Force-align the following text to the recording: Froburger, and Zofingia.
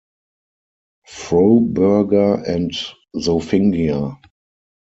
Froburger, 1.07 2.41
and 2.47 2.71
Zofingia. 3.15 4.17